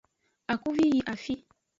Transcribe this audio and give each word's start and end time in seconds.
Akuvi 0.53 0.83
yi 0.93 0.99
afi. 1.13 1.33